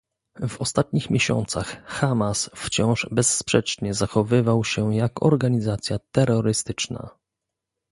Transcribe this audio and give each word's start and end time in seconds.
W 0.47 0.61
ostatnich 0.61 1.09
miesiącach 1.09 1.83
Hamas 1.85 2.49
wciąż 2.55 3.07
bezsprzecznie 3.11 3.93
zachowywał 3.93 4.63
się 4.65 4.95
jak 4.95 5.23
organizacja 5.23 5.99
terrorystyczna 6.11 7.09